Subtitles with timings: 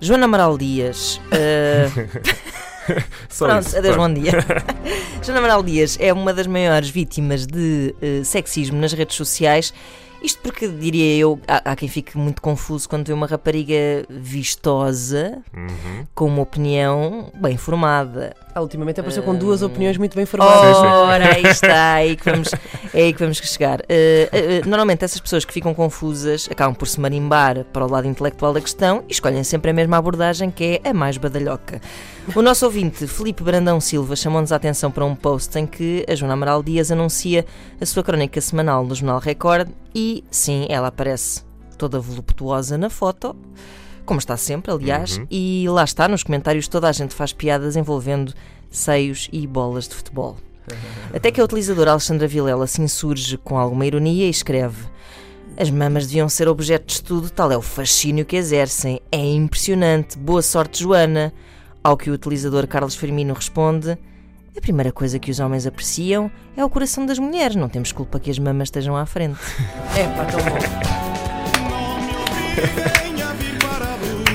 [0.00, 1.20] Joana Amaral Dias.
[1.30, 1.88] eh,
[3.30, 4.32] Só Pronto, adeus, bom dia.
[5.22, 9.72] Joana Amaral Dias é uma das maiores vítimas de eh, sexismo nas redes sociais.
[10.22, 13.74] Isto porque, diria eu, há, há quem fique muito confuso quando vê uma rapariga
[14.08, 16.06] vistosa, Uhum.
[16.14, 18.34] com uma opinião bem formada.
[18.54, 20.76] Ah, ultimamente apareceu com duas opiniões muito bem formadas.
[20.76, 22.48] Ora, aí está, é aí que vamos,
[22.92, 23.80] é aí que vamos chegar.
[23.88, 28.06] Eh, eh, normalmente essas pessoas que ficam confusas acabam por se marimbar para o lado
[28.06, 31.80] intelectual da questão e escolhem sempre a mesma abordagem que é a mais badalhoca.
[32.36, 36.14] O nosso ouvinte, Felipe Brandão Silva, chamou-nos a atenção para um post em que a
[36.14, 37.44] Joana Amaral Dias anuncia
[37.80, 41.42] a sua crónica semanal no Jornal Record e, sim, ela aparece
[41.78, 43.34] toda voluptuosa na foto,
[44.04, 45.26] como está sempre, aliás, Uhum.
[45.30, 48.32] e lá está, nos comentários toda a gente faz piadas envolvendo
[48.70, 50.36] seios e bolas de futebol.
[51.14, 54.86] Até que a utilizadora Alexandra Vilela se insurge com alguma ironia e escreve:
[55.56, 59.00] As mamas deviam ser objeto de estudo, tal é o fascínio que exercem.
[59.10, 60.16] É impressionante.
[60.16, 61.32] Boa sorte, Joana.
[61.84, 63.98] Ao que o utilizador Carlos Firmino responde:
[64.56, 67.56] A primeira coisa que os homens apreciam é o coração das mulheres.
[67.56, 69.38] Não temos culpa que as mamas estejam à frente.
[69.96, 70.58] É pá, tão bom.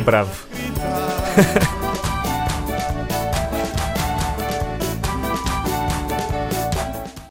[0.04, 0.48] Bravo.